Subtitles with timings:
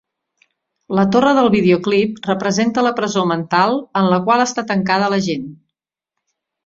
[0.99, 5.45] La torre del videoclip representa la presó mental en la qual està tancada la gent.